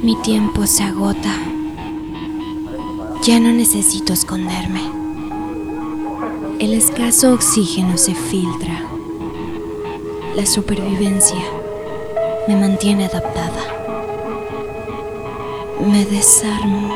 Mi 0.00 0.14
tiempo 0.22 0.64
se 0.64 0.84
agota. 0.84 1.34
Ya 3.24 3.40
no 3.40 3.50
necesito 3.50 4.12
esconderme. 4.12 4.80
El 6.60 6.72
escaso 6.72 7.34
oxígeno 7.34 7.98
se 7.98 8.14
filtra. 8.14 8.80
La 10.36 10.46
supervivencia 10.46 11.42
me 12.46 12.54
mantiene 12.54 13.06
adaptada. 13.06 13.64
Me 15.84 16.04
desarmo. 16.04 16.94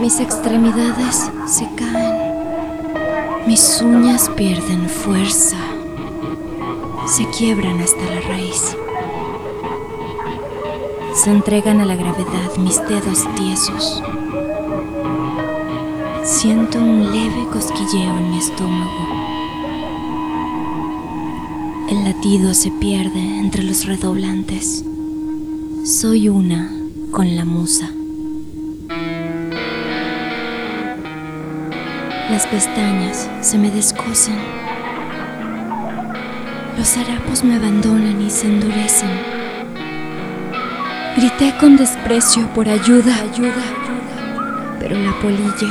Mis 0.00 0.18
extremidades 0.18 1.30
se 1.46 1.68
caen. 1.76 2.32
Mis 3.46 3.80
uñas 3.80 4.28
pierden 4.30 4.88
fuerza. 4.88 5.58
Se 7.06 7.24
quiebran 7.26 7.80
hasta 7.80 8.04
la 8.04 8.20
raíz. 8.22 8.71
Se 11.22 11.30
entregan 11.30 11.80
a 11.80 11.84
la 11.84 11.94
gravedad 11.94 12.56
mis 12.58 12.80
dedos 12.88 13.32
tiesos. 13.36 14.02
Siento 16.24 16.78
un 16.80 17.12
leve 17.12 17.46
cosquilleo 17.52 18.18
en 18.18 18.30
mi 18.32 18.38
estómago. 18.38 19.06
El 21.90 22.02
latido 22.02 22.54
se 22.54 22.72
pierde 22.72 23.20
entre 23.38 23.62
los 23.62 23.86
redoblantes. 23.86 24.84
Soy 25.84 26.28
una 26.28 26.68
con 27.12 27.36
la 27.36 27.44
musa. 27.44 27.88
Las 32.32 32.48
pestañas 32.48 33.30
se 33.42 33.58
me 33.58 33.70
descosen. 33.70 34.40
Los 36.76 36.96
harapos 36.96 37.44
me 37.44 37.54
abandonan 37.54 38.20
y 38.20 38.28
se 38.28 38.48
endurecen. 38.48 39.41
Grité 41.14 41.54
con 41.60 41.76
desprecio 41.76 42.48
por 42.54 42.66
ayuda, 42.66 43.14
ayuda, 43.14 43.52
ayuda, 43.52 44.76
pero 44.80 44.98
la 44.98 45.12
polilla 45.20 45.70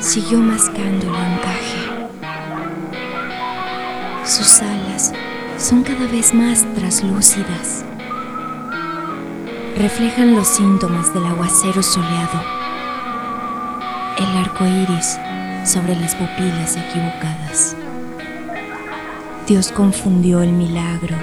siguió 0.00 0.38
mascando 0.38 1.08
el 1.08 1.14
encaje. 1.14 1.82
Sus 4.24 4.62
alas 4.62 5.12
son 5.58 5.82
cada 5.82 6.06
vez 6.06 6.32
más 6.32 6.64
traslúcidas. 6.74 7.84
Reflejan 9.76 10.34
los 10.34 10.48
síntomas 10.48 11.12
del 11.12 11.26
aguacero 11.26 11.82
soleado. 11.82 12.40
El 14.16 14.38
arco 14.38 14.64
iris 14.64 15.18
sobre 15.64 15.96
las 15.96 16.14
pupilas 16.14 16.78
equivocadas. 16.78 17.76
Dios 19.46 19.70
confundió 19.70 20.42
el 20.42 20.52
milagro 20.52 21.16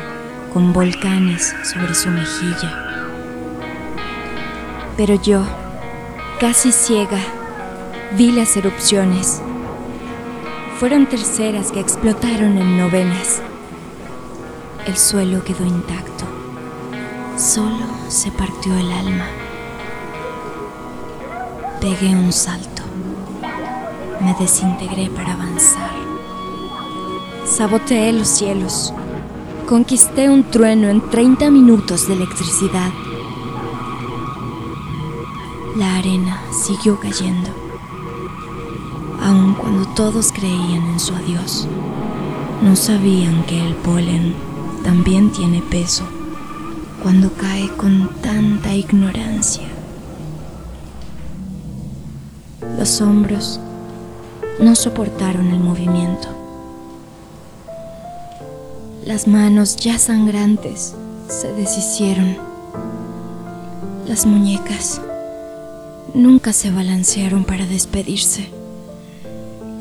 con 0.53 0.71
volcanes 0.71 1.55
sobre 1.63 1.95
su 1.95 2.09
mejilla 2.09 2.88
pero 4.99 5.15
yo, 5.15 5.41
casi 6.41 6.73
ciega, 6.73 7.21
vi 8.17 8.33
las 8.33 8.57
erupciones. 8.57 9.41
Fueron 10.77 11.05
terceras 11.05 11.71
que 11.71 11.79
explotaron 11.79 12.57
en 12.57 12.77
novenas. 12.77 13.41
El 14.85 14.97
suelo 14.97 15.41
quedó 15.45 15.65
intacto. 15.65 16.25
Solo 17.37 17.85
se 18.09 18.29
partió 18.31 18.77
el 18.77 18.91
alma. 18.91 19.25
Pegué 21.79 22.09
un 22.09 22.33
salto. 22.33 22.81
Me 24.19 24.35
desintegré 24.37 25.09
para 25.11 25.31
avanzar. 25.31 25.91
Saboteé 27.45 28.11
los 28.11 28.27
cielos. 28.27 28.93
Conquisté 29.65 30.27
un 30.27 30.43
trueno 30.43 30.89
en 30.89 31.09
30 31.09 31.49
minutos 31.51 32.05
de 32.05 32.15
electricidad. 32.15 32.91
La 35.79 35.95
arena 35.95 36.41
siguió 36.51 36.99
cayendo, 36.99 37.47
aun 39.23 39.53
cuando 39.53 39.87
todos 39.93 40.33
creían 40.33 40.85
en 40.89 40.99
su 40.99 41.15
adiós. 41.15 41.69
No 42.61 42.75
sabían 42.75 43.45
que 43.45 43.65
el 43.65 43.75
polen 43.75 44.35
también 44.83 45.31
tiene 45.31 45.61
peso 45.61 46.03
cuando 47.01 47.31
cae 47.31 47.69
con 47.77 48.09
tanta 48.21 48.73
ignorancia. 48.73 49.69
Los 52.77 52.99
hombros 52.99 53.61
no 54.59 54.75
soportaron 54.75 55.47
el 55.47 55.61
movimiento. 55.61 56.27
Las 59.05 59.29
manos 59.29 59.77
ya 59.77 59.97
sangrantes 59.97 60.93
se 61.29 61.53
deshicieron. 61.53 62.35
Las 64.05 64.25
muñecas 64.25 64.99
nunca 66.13 66.53
se 66.53 66.71
balancearon 66.71 67.43
para 67.43 67.65
despedirse. 67.65 68.49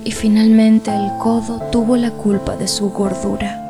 Y 0.05 0.13
finalmente 0.13 0.95
el 0.95 1.11
codo 1.19 1.61
tuvo 1.71 1.97
la 1.97 2.11
culpa 2.13 2.57
de 2.57 2.69
su 2.69 2.91
gordura. 2.91 3.65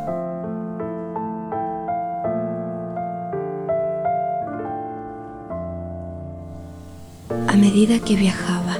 A 7.48 7.56
medida 7.56 7.98
que 7.98 8.14
viajaba, 8.14 8.78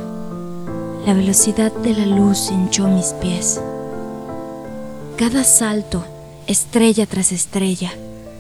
la 1.07 1.15
velocidad 1.15 1.73
de 1.73 1.95
la 1.95 2.07
luz 2.07 2.51
hinchó 2.51 2.87
mis 2.87 3.15
pies. 3.15 3.61
Cada 5.17 5.43
salto, 5.43 6.05
estrella 6.47 7.07
tras 7.07 7.33
estrella, 7.33 7.91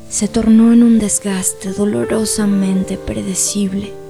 se 0.08 0.28
tornó 0.28 0.72
en 0.72 0.82
un 0.82 0.98
desgaste 0.98 1.72
dolorosamente 1.72 2.96
predecible. 2.96 4.07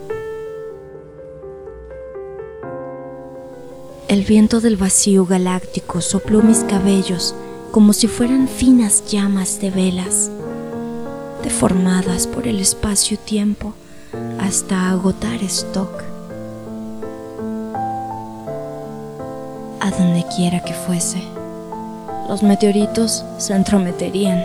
El 4.09 4.25
viento 4.25 4.63
del 4.63 4.79
vacío 4.79 5.27
galáctico 5.27 6.01
sopló 6.01 6.41
mis 6.41 6.61
cabellos 6.61 7.35
como 7.71 7.93
si 7.93 8.07
fueran 8.09 8.49
finas 8.49 9.05
llamas 9.11 9.61
de 9.61 9.71
velas, 9.71 10.31
deformadas 11.45 12.27
por 12.27 12.49
el 12.49 12.59
espacio-tiempo 12.59 13.75
hasta 14.41 14.89
agotar 14.89 15.43
stock. 15.43 16.03
A 19.81 19.91
donde 19.91 20.25
quiera 20.35 20.65
que 20.65 20.73
fuese, 20.73 21.23
los 22.31 22.43
meteoritos 22.43 23.27
se 23.37 23.53
entrometerían, 23.53 24.43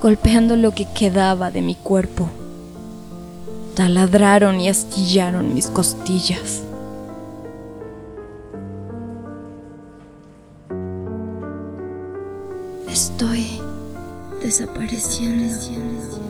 golpeando 0.00 0.56
lo 0.56 0.70
que 0.70 0.86
quedaba 0.86 1.50
de 1.50 1.60
mi 1.60 1.74
cuerpo. 1.74 2.30
Taladraron 3.74 4.62
y 4.62 4.70
astillaron 4.70 5.52
mis 5.52 5.66
costillas. 5.66 6.62
Desapareciendo. 14.54 16.20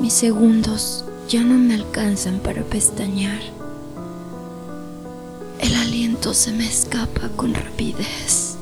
Mis 0.00 0.14
segundos 0.14 1.04
ya 1.28 1.42
no 1.42 1.58
me 1.58 1.74
alcanzan 1.74 2.38
para 2.38 2.62
pestañear. 2.62 3.40
El 5.60 5.74
aliento 5.74 6.32
se 6.32 6.52
me 6.52 6.66
escapa 6.66 7.28
con 7.36 7.52
rapidez. 7.52 8.56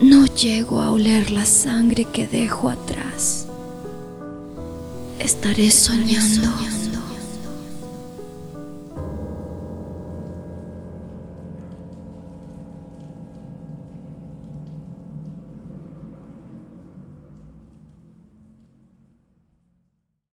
No 0.00 0.24
llego 0.24 0.80
a 0.80 0.90
oler 0.92 1.30
la 1.30 1.44
sangre 1.44 2.06
que 2.06 2.26
dejo 2.26 2.70
atrás. 2.70 3.46
Estaré 5.18 5.70
soñando. 5.70 6.48